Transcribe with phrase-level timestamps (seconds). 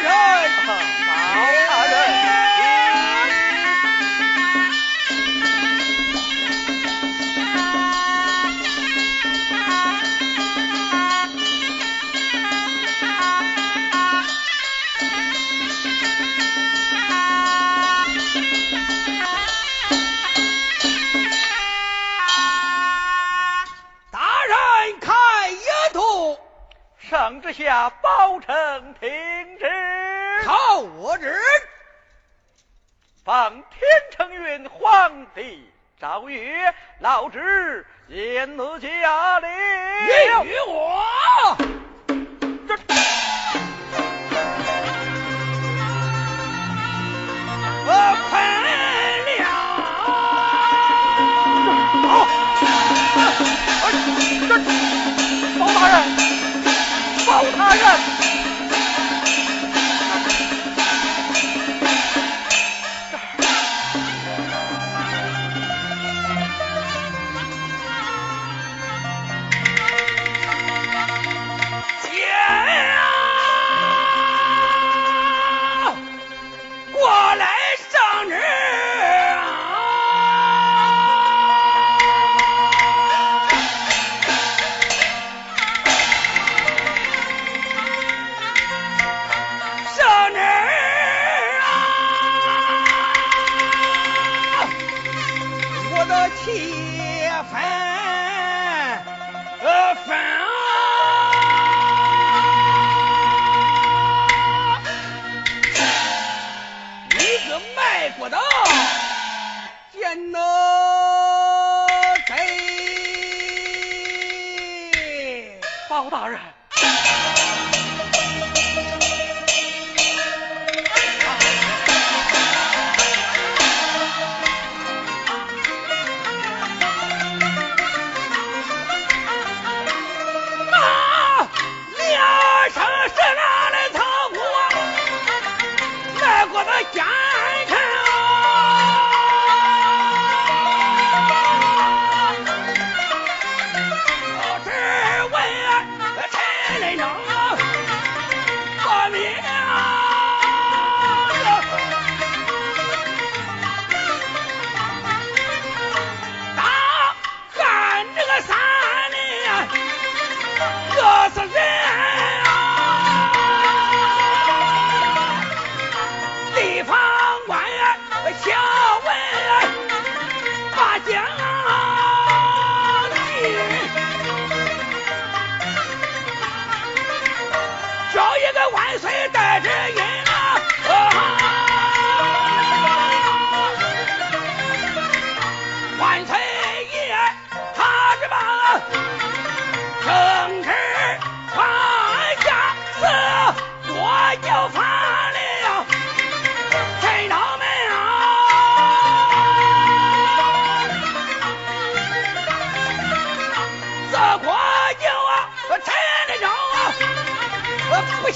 [0.00, 0.10] 愿
[0.66, 1.94] 大牢大人。
[24.10, 24.16] 大
[24.46, 24.54] 人
[25.00, 25.14] 看，
[25.50, 26.38] 沿途
[26.98, 27.92] 圣旨下。
[31.18, 31.40] 旨，
[33.24, 35.70] 奉天承运，皇帝
[36.00, 39.48] 诏曰：老侄言子驾临，
[40.44, 41.04] 与我。
[42.66, 42.76] 这。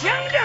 [0.02, 0.41] 强者。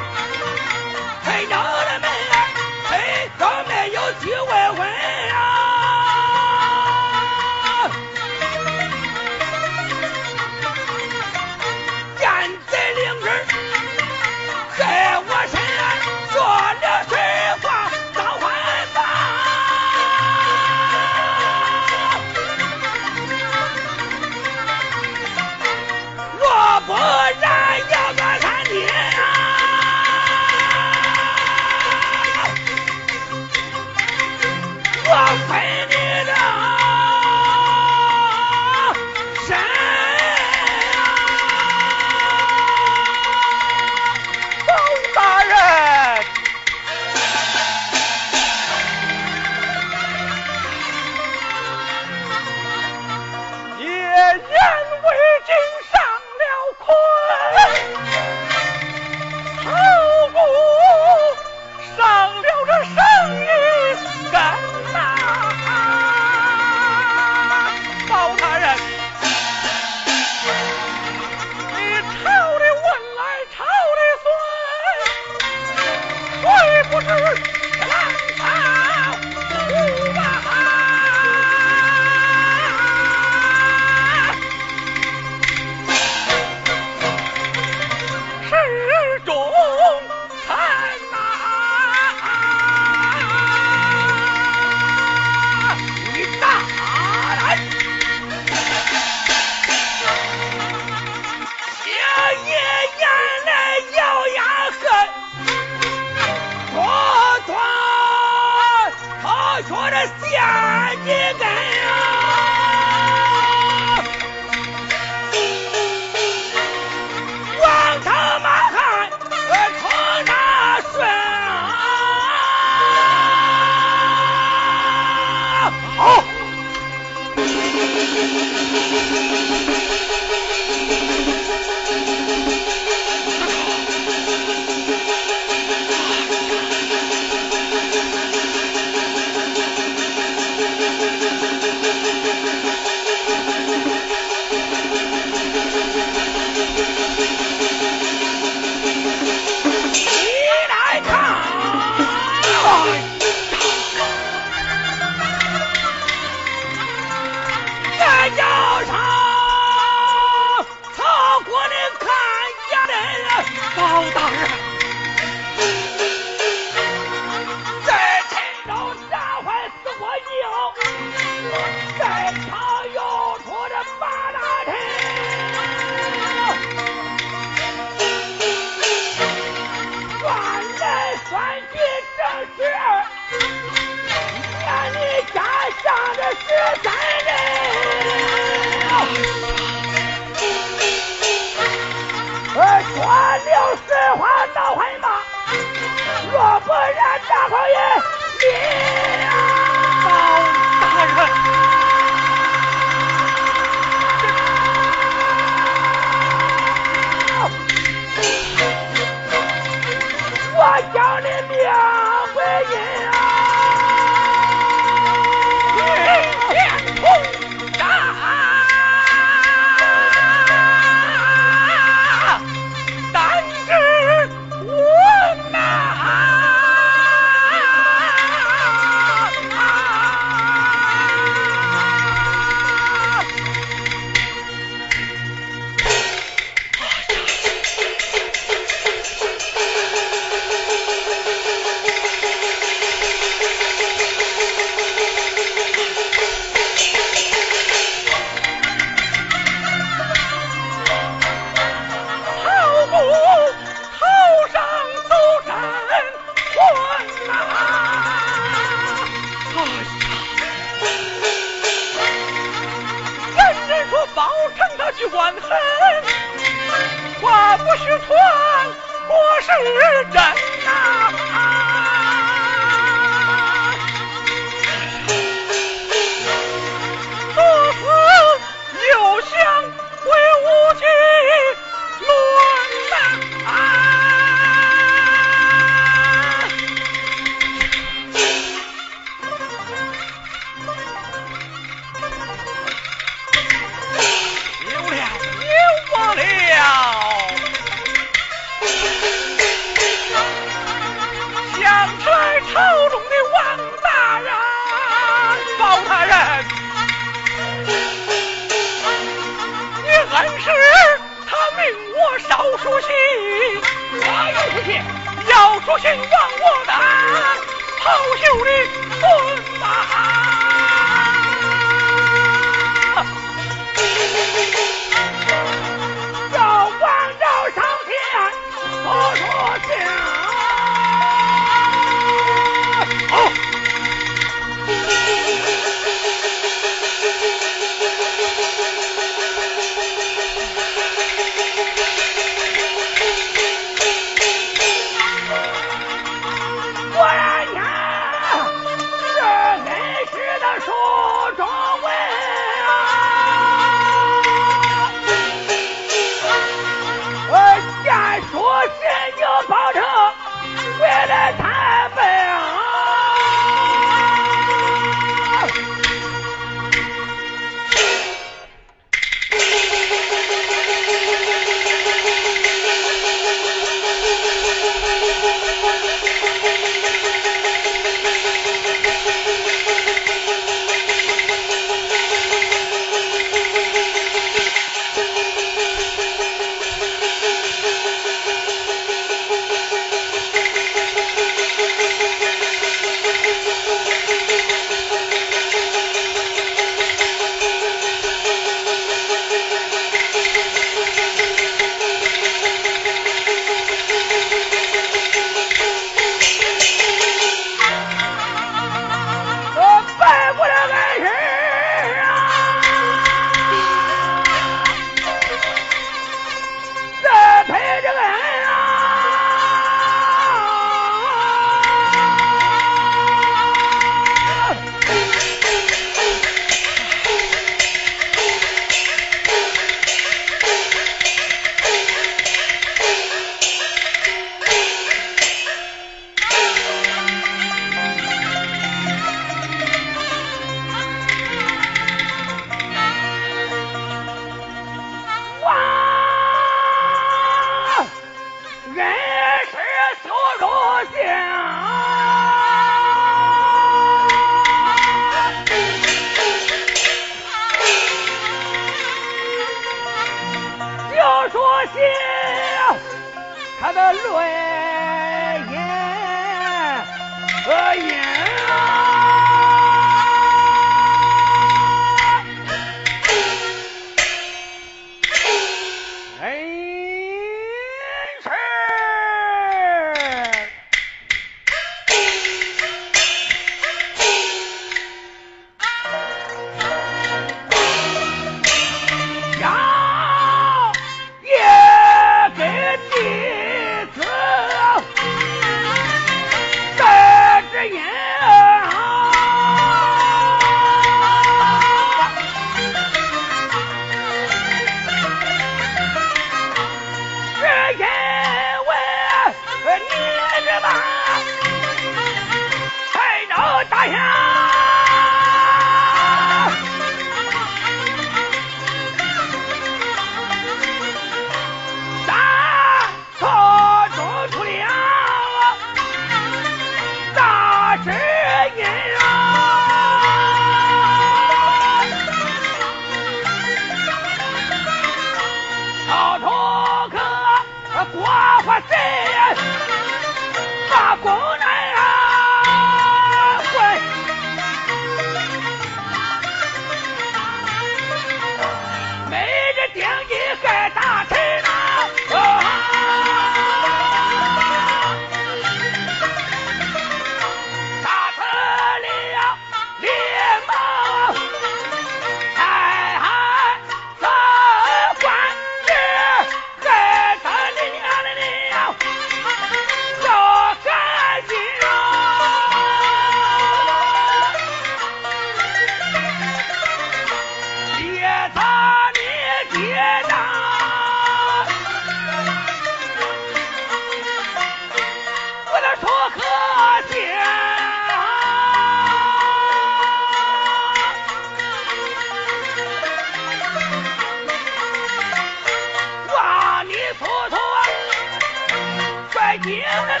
[599.46, 600.00] 姐妹们，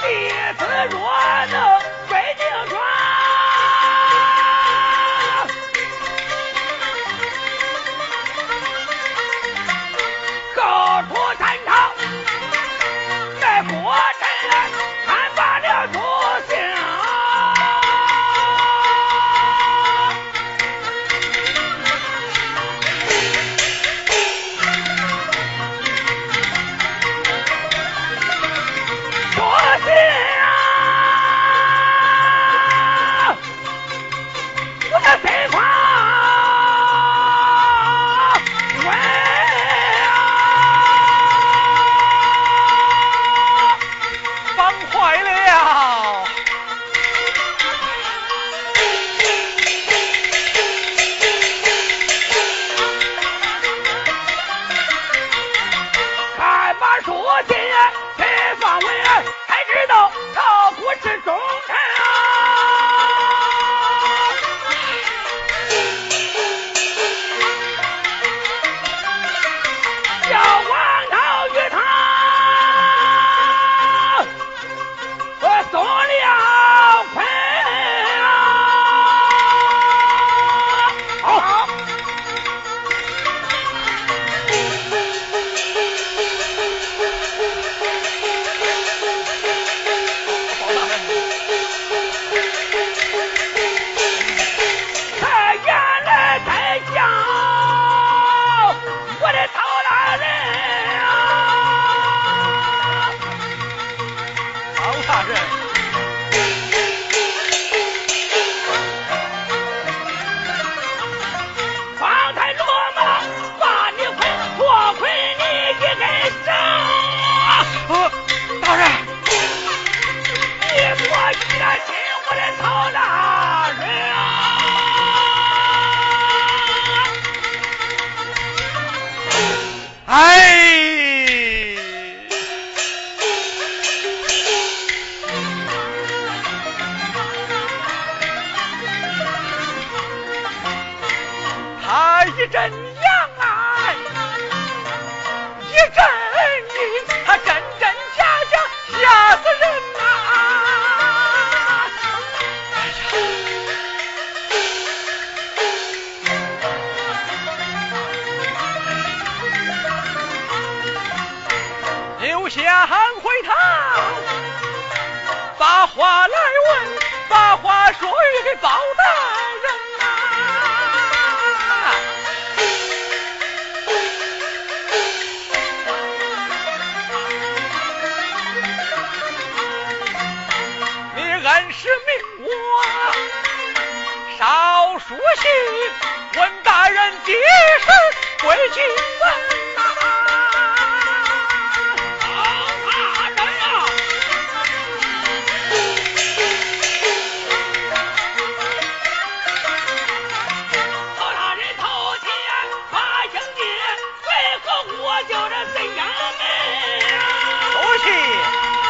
[0.00, 0.06] 弟
[0.58, 0.96] 子若
[1.50, 1.54] 能
[2.08, 2.40] 归定
[2.70, 2.95] 船。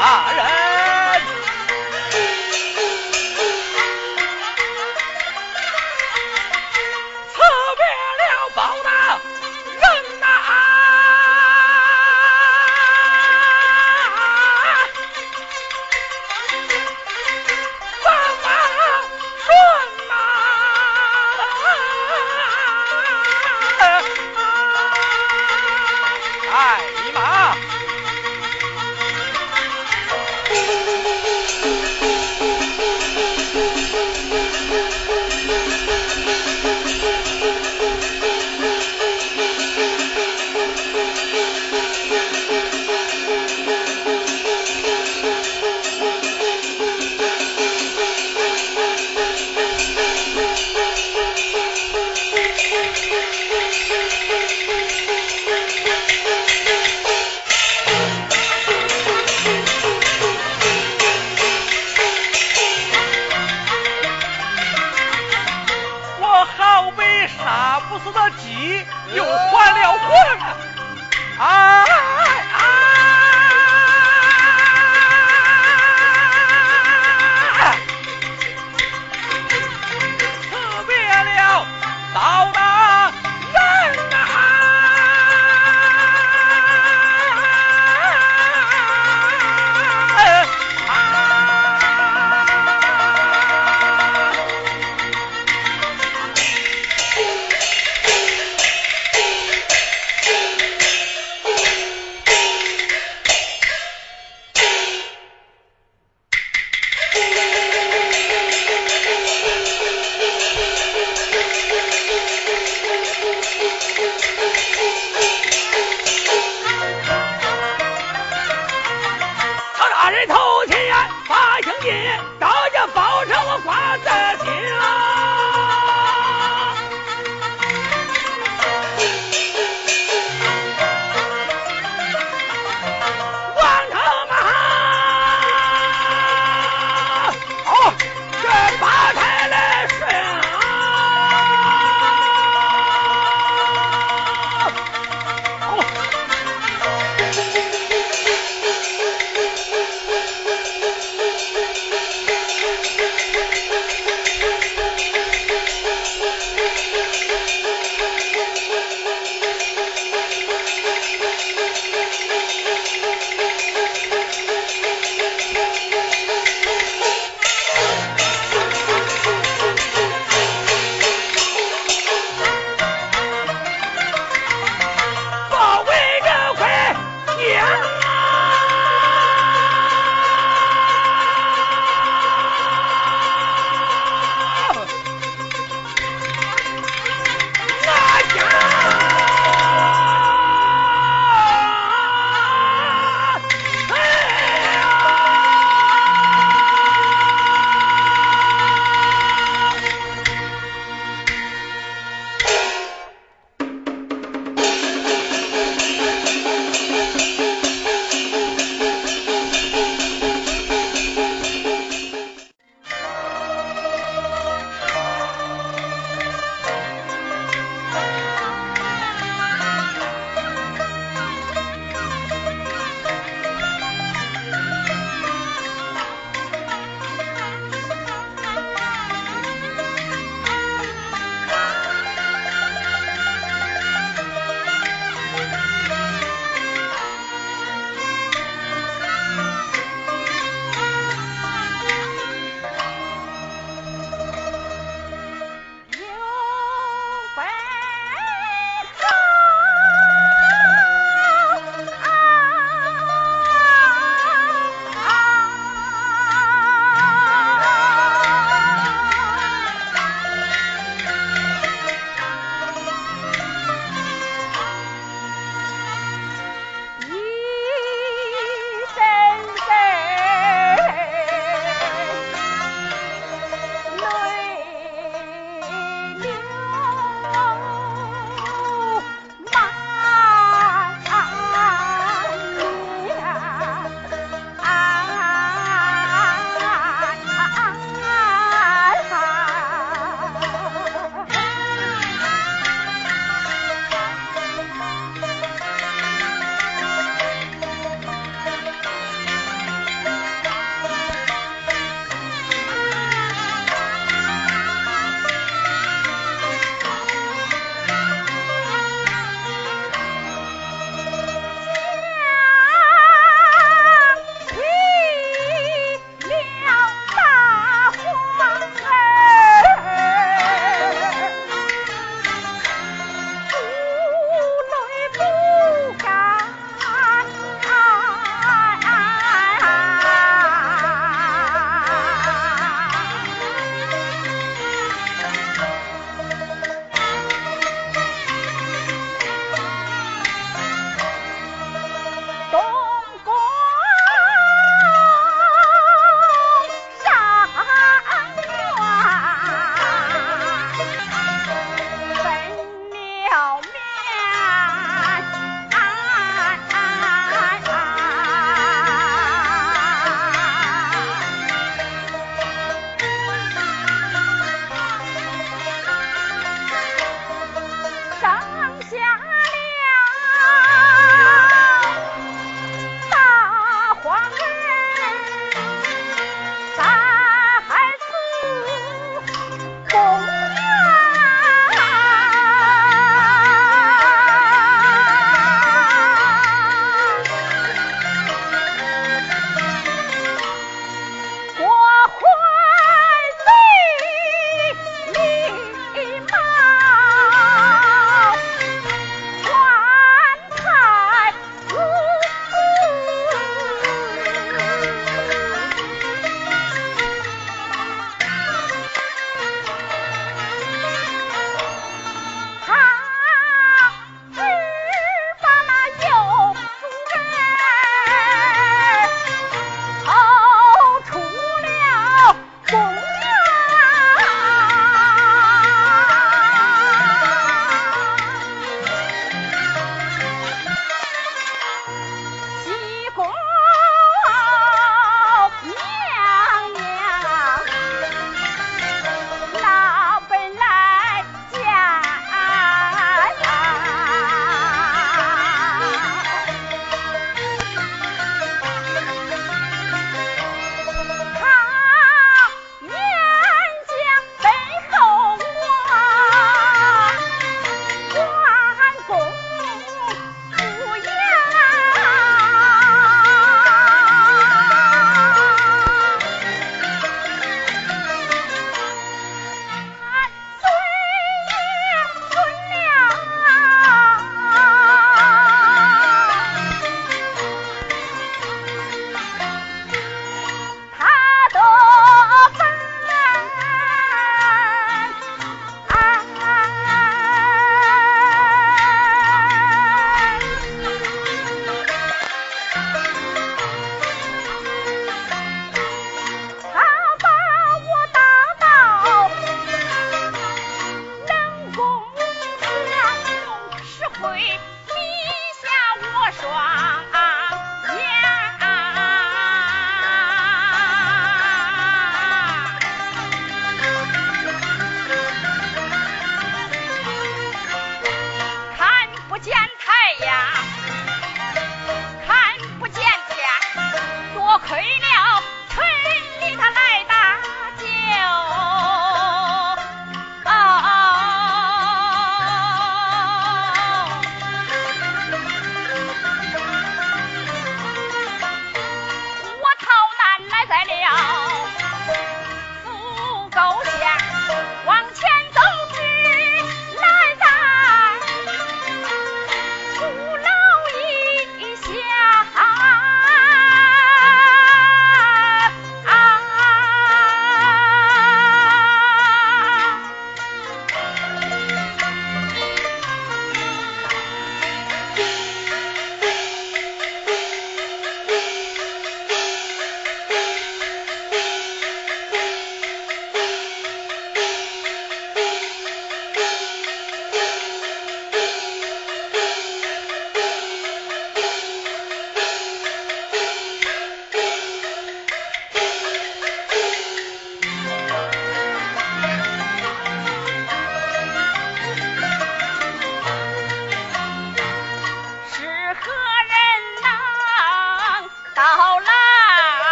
[0.00, 0.32] 大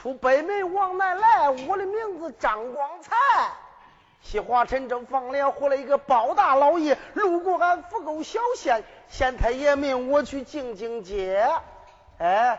[0.00, 3.14] 出北门往南来我的名字张光才，
[4.22, 11.46] 西华陈州方连活了一个包大老爷，路过俺福沟小县，县太爷命我去敬敬街。
[12.16, 12.58] 哎，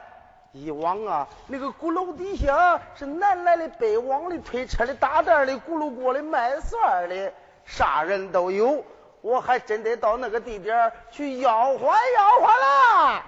[0.52, 7.34] 以往啊，那个鼓楼底下是南来的、北往的、推车的、打担的、咕噜锅的、卖蒜的，
[7.66, 8.86] 啥人都有。
[9.22, 13.24] 我还真得到那个地点去吆喝吆喝啦。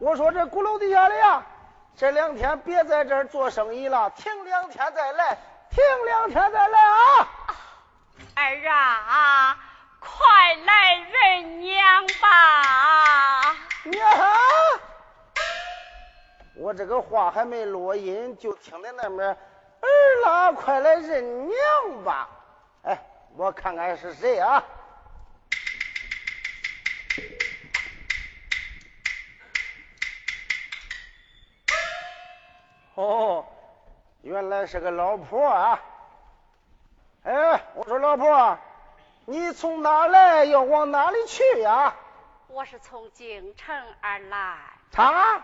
[0.00, 1.42] 我说这鼓楼底下的呀，
[1.94, 5.36] 这两天别在这儿做生意了，停两天再来，
[5.68, 7.28] 停两天再来啊！
[8.34, 9.58] 儿啊，
[9.98, 13.56] 快来认娘吧！
[13.84, 14.00] 娘，
[16.56, 19.36] 我这个话还没落音，就听见那边儿
[20.24, 21.58] 啦，快来认娘
[22.02, 22.26] 吧！
[22.84, 22.98] 哎，
[23.36, 24.64] 我看看是谁啊？
[33.00, 33.46] 哦，
[34.20, 35.80] 原来是个老婆啊！
[37.24, 38.58] 哎，我说老婆，
[39.24, 40.44] 你从哪来？
[40.44, 41.94] 要往哪里去呀？
[42.48, 44.58] 我是从京城而来。
[44.92, 45.42] 他，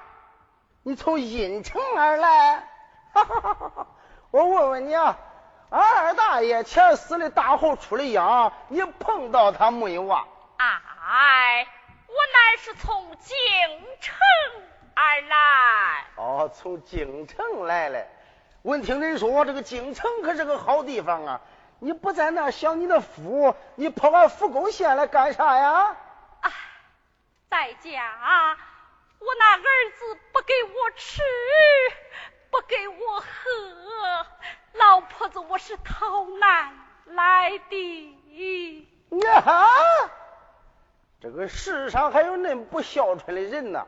[0.83, 2.69] 你从阴城而来？
[3.15, 3.87] 哈哈哈哈哈！
[4.31, 5.17] 我问问你啊，
[5.71, 10.27] 俺二大爷前死的大后出的洋，你碰到他没有啊？
[10.59, 11.67] 哎，
[12.07, 13.37] 我乃是从京
[14.01, 14.15] 城。
[14.97, 18.03] 而来哦，从京城来了。
[18.63, 21.41] 闻听人说这个京城可是个好地方啊！
[21.79, 25.95] 你不在那享你的福，你跑俺福沟县来干啥呀？
[26.41, 26.51] 啊，
[27.51, 28.57] 在家
[29.19, 31.23] 我那儿子不给我吃，
[32.51, 34.27] 不给我喝，
[34.73, 36.73] 老婆子我是逃难
[37.05, 38.19] 来的。
[39.11, 39.69] 呀，
[41.21, 43.87] 这个世上还有恁不孝顺的人呢？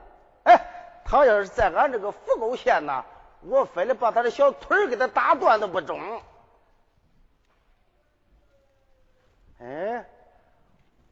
[1.11, 3.03] 他要是在俺这个福沟县呐，
[3.41, 5.99] 我非得把他的小腿给他打断都不中。
[9.61, 10.05] 哎，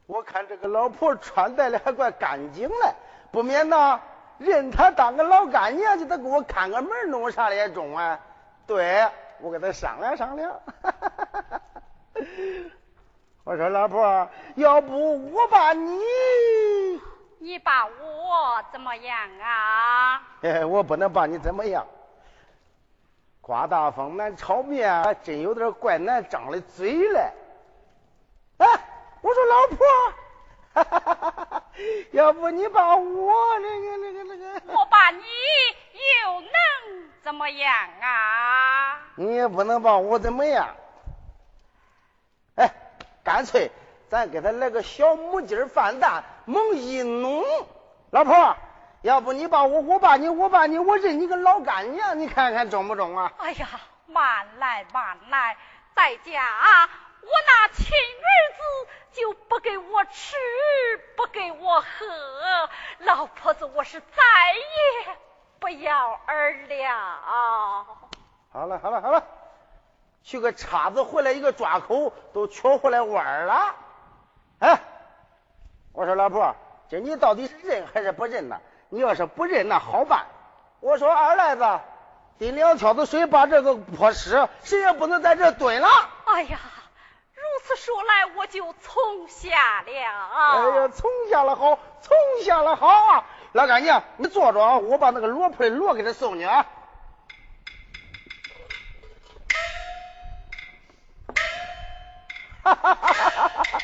[0.05, 2.93] 我看这个老婆穿戴的还怪干净嘞，
[3.31, 3.99] 不免呐
[4.37, 8.19] 认他当个老干娘，就得给我看个门，弄啥的也中啊。
[8.67, 10.59] 对，我跟他商量商量。
[13.43, 15.99] 我说老婆，要不我把你。
[17.39, 20.21] 你把我怎么样啊？
[20.41, 21.85] 嘿嘿，我不能把你怎么样。
[23.41, 27.31] 刮大风难炒面，还真有点怪难张的嘴嘞。
[28.57, 28.67] 哎，
[29.21, 29.77] 我说老婆，
[30.73, 31.63] 哈哈哈哈哈！
[32.11, 34.73] 要不你把我那个那个那个……
[34.73, 35.23] 我把你
[35.93, 37.71] 又能怎么样
[38.01, 38.99] 啊？
[39.15, 40.75] 你也不能把我怎么样。
[42.55, 42.73] 哎，
[43.23, 43.69] 干脆。
[44.09, 47.43] 咱给他来个小母鸡饭蛋，猛一弄，
[48.09, 48.55] 老婆，
[49.01, 53.33] 要不你把我，我把你，我把你，我认你个老干娘，你看看中不中啊？
[53.37, 53.67] 哎呀，
[54.05, 55.57] 慢来慢来，
[55.93, 56.31] 在家
[57.21, 60.37] 我那亲儿子就不给我吃，
[61.17, 61.85] 不给我喝，
[62.99, 64.23] 老婆子我是再
[64.53, 65.17] 也
[65.59, 67.85] 不要儿了。
[68.53, 69.21] 好了好了好了，
[70.23, 73.75] 取个叉子回来，一个抓口都缺回来弯了。
[74.59, 74.79] 哎，
[76.17, 76.55] 老婆，
[76.89, 78.59] 这你到底是认还是不认呢？
[78.89, 80.25] 你要是不认，那好办。
[80.79, 81.79] 我说二赖子，
[82.39, 85.87] 滴两挑子水把这个泼湿，谁也不能在这蹲了。
[86.25, 86.59] 哎呀，
[87.33, 89.87] 如此说来，我就从下了。
[89.87, 93.25] 哎呀，从下了好，从下了好啊！
[93.53, 96.65] 老干娘，你坐着啊，我把那个罗铺的罗给他送去啊。
[102.63, 103.79] 哈哈哈哈哈哈！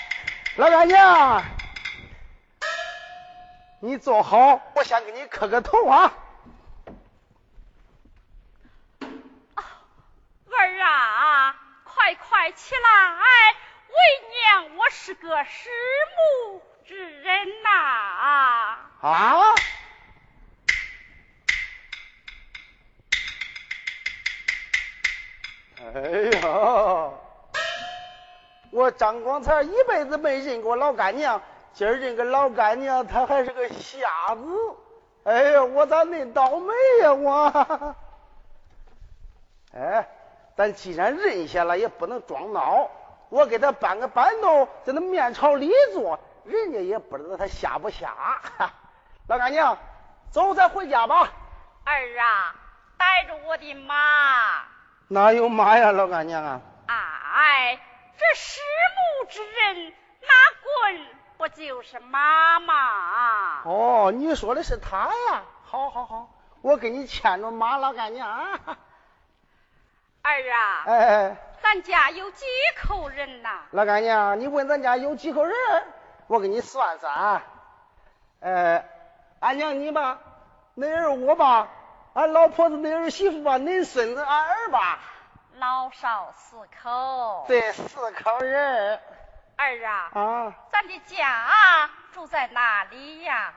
[0.58, 1.42] 老干娘，
[3.86, 6.14] 你坐好，我先给你磕个头啊！
[10.50, 11.54] 儿啊，
[11.84, 13.52] 快快起来，
[13.90, 13.96] 为
[14.30, 15.70] 娘我是个失
[16.16, 17.70] 母之人呐！
[19.02, 19.54] 啊！
[25.82, 26.00] 哎
[26.40, 27.12] 呀！
[28.72, 31.44] 我张光才一辈子没认过老干娘，
[31.74, 34.44] 今儿这个老干娘，她还是个瞎子。
[35.24, 37.96] 哎呀，我咋恁倒霉呀我！
[39.74, 40.08] 哎，
[40.56, 42.88] 咱既然认下了，也不能装孬。
[43.30, 48.14] 我给他搬个板凳，在那面朝里坐，人家也不知道他瞎不瞎。
[49.28, 49.78] 老干娘，
[50.30, 51.32] 走，咱回家吧。
[51.86, 52.56] 儿啊，
[52.98, 53.96] 带着我的马。
[55.08, 56.62] 哪有马呀，老干娘啊？
[56.88, 57.80] 哎。
[58.16, 58.62] 这失
[58.96, 60.34] 母之人哪
[61.44, 63.64] 滚就是妈妈。
[63.66, 65.44] 哦，你说的是他呀？
[65.66, 66.30] 好好好，
[66.62, 68.30] 我给你牵着马老干娘。
[70.22, 72.46] 儿啊，哎，咱家有几
[72.82, 73.64] 口人呐？
[73.72, 75.56] 老干娘，你问咱家有几口人？
[76.28, 77.42] 我给你算算。
[78.40, 78.86] 呃，
[79.42, 80.20] 俺娘你吧，
[80.78, 81.68] 恁儿我吧，
[82.14, 85.00] 俺老婆子恁儿媳妇吧，恁孙子俺儿吧。
[85.58, 87.44] 老少四口。
[87.50, 89.00] 对，四口人。
[89.56, 90.10] 儿啊。
[90.14, 90.54] 啊。
[90.72, 93.54] 咱的家住在哪里呀？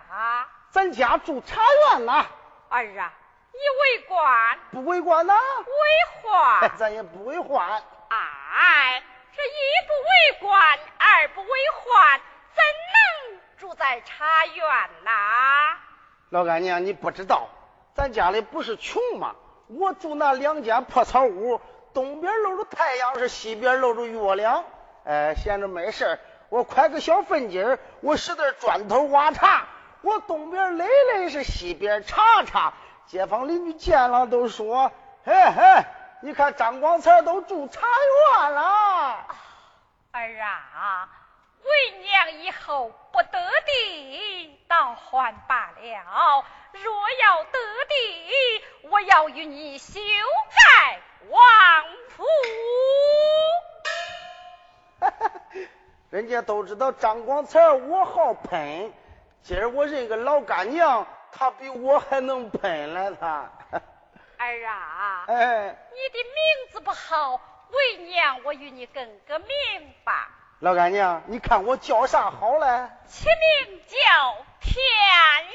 [0.70, 2.26] 咱家住茶园呐。
[2.68, 3.12] 儿啊，
[3.52, 4.58] 你为官？
[4.72, 5.34] 不为官呐。
[5.34, 6.70] 为患？
[6.76, 7.68] 咱也不为患。
[8.08, 9.02] 哎，
[9.34, 12.20] 这一不为官，二不为患，
[12.54, 12.62] 怎
[13.32, 14.64] 能住在茶园
[15.04, 15.76] 呐？
[16.30, 17.48] 老干娘，你不知道，
[17.94, 19.34] 咱家里不是穷吗？
[19.68, 21.60] 我住那两间破草屋。
[21.94, 24.64] 东边露着太阳，是西边露着月亮。
[25.06, 29.66] 哎，闲着没事我快个小粪井我使点砖头挖茶。
[30.02, 32.74] 我东边垒垒，是西边查查。
[33.06, 34.90] 街坊邻居见了都说
[35.24, 35.84] ：“嘿嘿，
[36.22, 37.86] 你看张光才都住茶
[38.40, 39.26] 园了。”
[40.12, 41.08] 儿啊，
[41.62, 51.00] 为娘以后不得地，倒还罢了；若要得地，我要与你修改。
[51.28, 51.40] 王
[52.10, 52.24] 府，
[56.10, 58.92] 人家都知道张广才我好喷，
[59.42, 63.50] 今儿我认个老干娘，他比我还能喷来他。
[64.38, 67.40] 儿啊， 哎，你的名字不好，
[67.70, 69.48] 为娘我与你更个名
[70.04, 70.28] 吧。
[70.60, 72.88] 老干娘，你看我叫啥好嘞？
[73.06, 73.96] 起名叫
[74.60, 74.82] 天
[75.44, 75.54] 元。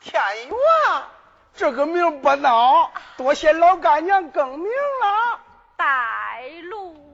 [0.00, 0.56] 天元。
[1.54, 5.40] 这个名不孬，多谢老干娘更名了。
[5.76, 7.05] 带路，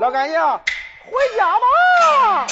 [0.00, 2.46] 老干爷回家吧。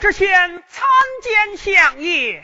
[0.00, 0.28] 之前
[0.68, 0.88] 参
[1.22, 2.42] 见相爷，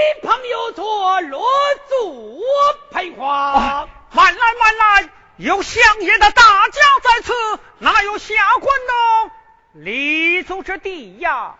[0.00, 1.42] 一旁有座落
[1.88, 3.88] 座陪花。
[4.12, 7.32] 慢来慢来，有相爷的大驾在此，
[7.78, 9.30] 哪有下官呢？
[9.74, 11.56] 立足之地呀！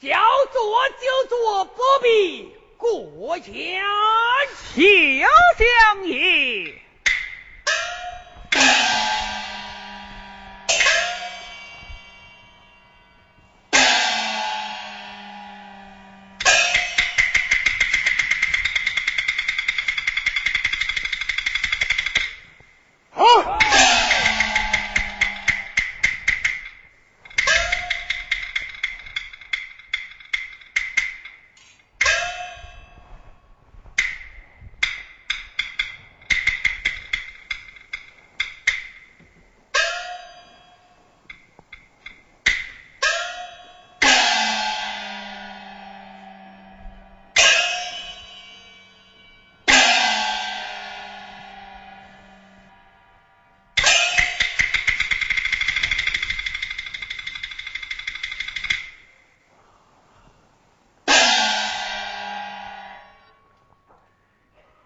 [0.00, 0.10] 叫
[0.52, 3.38] 坐就坐，不必过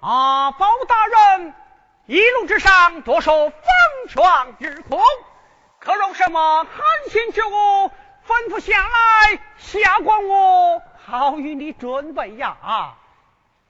[0.09, 1.55] 谦。
[2.07, 3.01] 谢相爷。
[3.03, 3.61] 多受风
[4.09, 4.99] 霜之苦，
[5.81, 7.91] 可容什么寒心之物？
[8.27, 12.57] 吩咐下来，下官我好与你准备呀。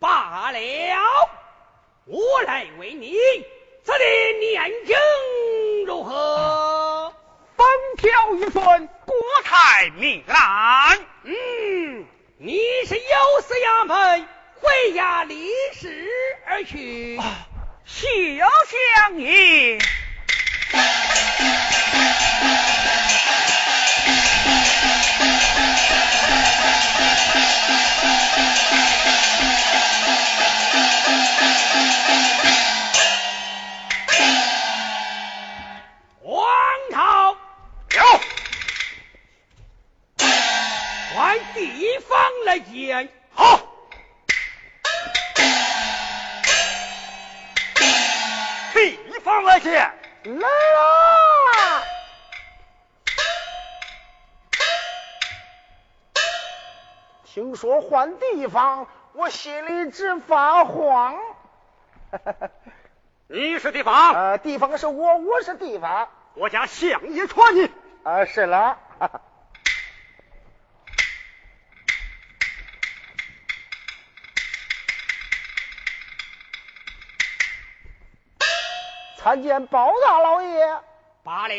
[0.00, 0.58] 罢了，
[2.06, 3.16] 我来为你。
[3.84, 4.04] 此地
[4.38, 4.96] 年景
[5.86, 7.12] 如何？
[7.56, 7.66] 风
[7.96, 10.98] 调雨顺，国泰民安。
[11.22, 12.06] 嗯，
[12.38, 14.28] 你是有司衙门
[14.60, 16.06] 回衙立事
[16.46, 17.18] 而去。
[17.86, 18.06] 休
[19.06, 19.78] 相爷。
[57.58, 61.18] 说换地方，我心里直发慌。
[63.26, 64.14] 你是地方？
[64.14, 66.08] 呃，地方是我，我是地方。
[66.34, 67.68] 我家相爷传你。
[68.04, 68.78] 啊，是了。
[79.16, 80.80] 参见包大老爷。
[81.24, 81.54] 罢了，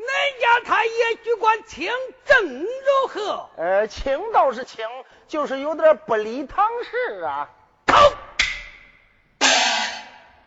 [0.00, 1.92] 恁家太爷举官清
[2.24, 3.50] 正如何？
[3.58, 4.86] 呃，清倒是清，
[5.28, 7.50] 就是有点不理唐氏啊。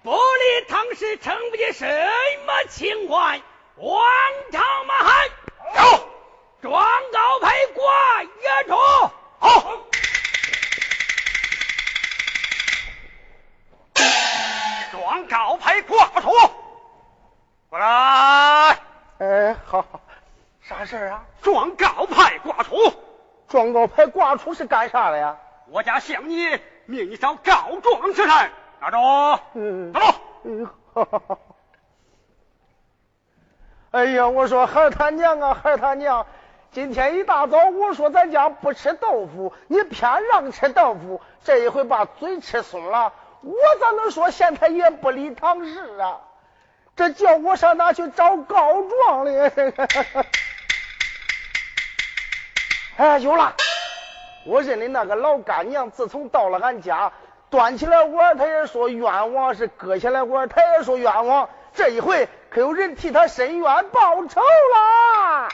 [0.02, 1.86] 不理唐氏，称不起什
[2.46, 3.42] 么清官？
[3.76, 4.04] 王
[4.52, 5.30] 朝马汉，
[5.76, 6.10] 走
[6.62, 8.76] 状告派挂也出。
[9.40, 9.78] 好。
[14.92, 16.32] 状告派挂出，
[17.70, 18.83] 过来。
[19.24, 20.02] 哎，好好，
[20.62, 21.24] 啥事啊？
[21.42, 22.76] 状告派挂出。
[23.48, 25.38] 状告派挂出是干啥的呀？
[25.70, 26.50] 我家向你
[26.88, 28.52] 命你找告状之人。
[28.82, 30.02] 拿着，嗯，走。
[33.92, 36.26] 哎呀，我说孩儿他娘啊，孩儿他娘，
[36.72, 46.20] 今天一大早我说咱家不吃豆腐，你偏让吃豆腐，这一回把嘴吃松了，我咋能说县太爷不理唐氏啊？
[46.96, 49.32] 这叫我上哪去找告状哩？
[52.98, 53.56] 哎，有了，
[54.46, 57.12] 我认的那个老干娘，自从到了俺家。
[57.50, 61.50] 端起来碗，她也说冤枉；是搁下来碗，她也说冤枉。
[61.74, 65.50] 这一回可有人替她伸冤报仇了。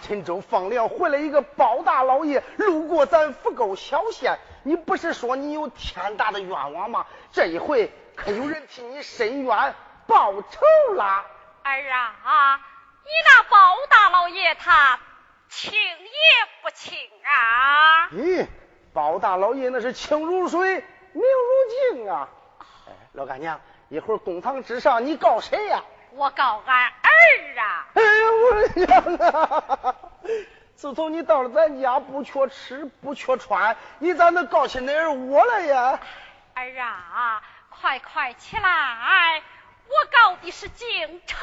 [0.00, 7.06] 陈州放粮回来一个包大老爷，路过咱福沟小县，你不是说你有天大的冤枉吗？
[7.32, 9.74] 这一回可有人替你伸冤
[10.06, 11.24] 报仇啦。
[11.62, 11.92] 儿
[12.24, 12.56] 啊，
[13.04, 14.98] 你那包大老爷他
[15.48, 15.78] 清也
[16.62, 18.08] 不清啊？
[18.12, 18.46] 咦，
[18.92, 22.28] 包大老爷那是清如水，明如镜啊！
[22.88, 25.82] 哎，老干娘，一会儿公堂之上你告谁呀？
[26.12, 27.86] 我告俺儿啊！
[27.94, 29.94] 哎呀，我的娘啊！
[30.76, 36.00] 自从你到了咱家，不缺吃，不缺穿，你咋能告起那儿我来呀？
[36.54, 39.42] 儿啊，快快起来！
[39.86, 41.38] 我告的是京城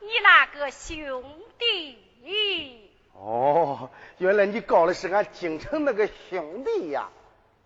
[0.00, 1.22] 你那个兄
[1.58, 2.90] 弟。
[3.12, 7.08] 哦，原来你告的是俺京城那个兄弟呀！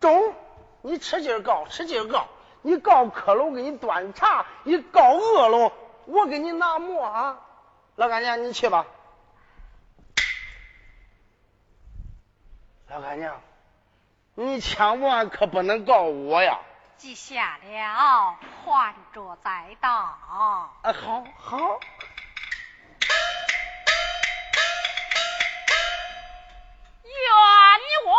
[0.01, 0.35] 中，
[0.83, 2.27] 你吃劲告，吃劲告！
[2.63, 5.73] 你告渴了，我给你端茶；你告饿了。
[6.09, 7.39] 我给你拿馍啊，
[7.97, 8.87] 老干娘，你去吧。
[12.89, 13.39] 老干娘，
[14.35, 16.61] 你千万可不能告我呀！
[16.97, 19.91] 记下了，还着再道。
[19.91, 21.79] 啊，好好。
[27.05, 27.13] 冤
[28.07, 28.15] 枉！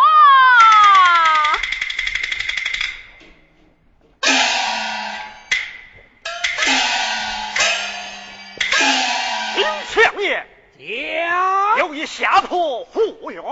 [11.77, 13.43] 有一下坡护院。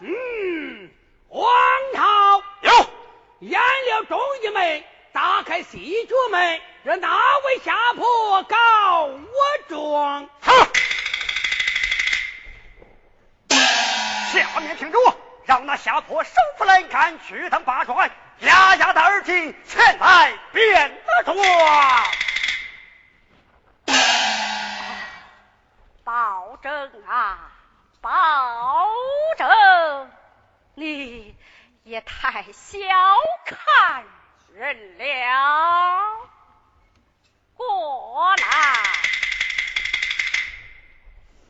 [0.00, 0.90] 嗯，
[1.28, 1.50] 王
[1.94, 2.42] 朝。
[2.62, 2.72] 有。
[3.40, 7.08] 沿了中义门，打开西角门，让哪
[7.44, 9.26] 位下坡告我
[9.68, 10.28] 状？
[10.40, 10.52] 好，
[14.32, 14.98] 下面听着，
[15.44, 21.24] 让那下坡首府来看，去当八转，压压的耳机，前来变得
[27.08, 27.50] 啊，
[28.00, 28.88] 保
[29.36, 30.10] 证！
[30.74, 31.36] 你
[31.84, 32.78] 也太小
[33.44, 34.04] 看
[34.54, 36.28] 人了。
[37.54, 38.44] 过来，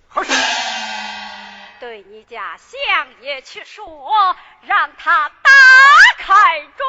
[0.09, 0.33] 何事？
[1.81, 5.51] 对你家相爷去说，让他打
[6.19, 6.87] 开中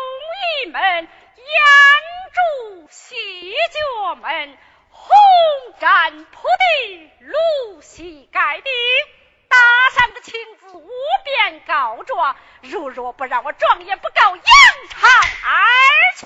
[0.65, 1.07] 义门，掩
[2.33, 4.57] 住西角门。
[5.13, 8.69] 红毡铺地，露膝盖地，
[9.47, 9.57] 打
[9.99, 10.89] 上个亲自无
[11.23, 12.35] 边告状。
[12.61, 14.43] 如若不让我状也不告，扬
[14.89, 15.09] 长
[15.45, 15.51] 而
[16.17, 16.25] 去。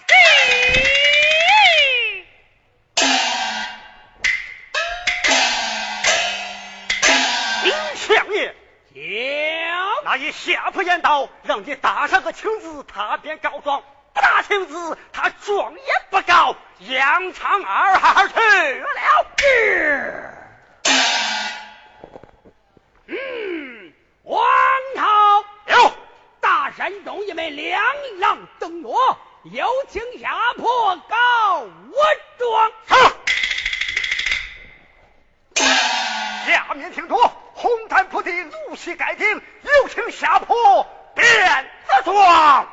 [7.64, 8.56] 林相爷，
[8.94, 13.82] 将那爷下铺言道，让你打上个青字，他便告状；
[14.14, 19.26] 不打青字，他状也不告，扬长二号去了。
[23.08, 24.46] 嗯，王
[24.96, 25.92] 涛有
[26.40, 27.82] 大山中一枚两
[28.20, 28.90] 郎登月，
[29.52, 31.70] 有请下坡告我
[32.38, 32.72] 状。
[36.46, 37.16] 下面听着，
[37.56, 42.68] 红毡铺地，露膝盖顶，有请下坡变子状。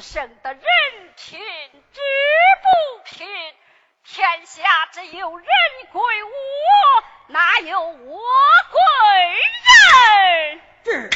[0.00, 0.62] 生得人
[1.16, 1.38] 贫
[1.92, 2.00] 志
[2.62, 3.26] 不贫，
[4.04, 5.46] 天下只有人
[5.92, 6.30] 归我，
[7.28, 8.22] 哪有我
[8.70, 8.80] 归
[10.46, 10.60] 人？
[10.84, 11.10] 是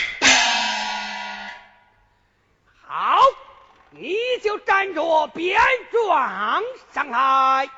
[2.87, 3.18] 好，
[3.91, 5.61] 你就站着辩
[5.91, 6.62] 状
[6.93, 7.70] 上来。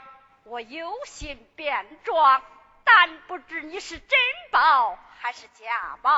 [0.44, 2.42] 我有心变装，
[2.84, 4.18] 但不知你是真
[4.50, 4.98] 宝。
[5.18, 6.10] 还是假宝？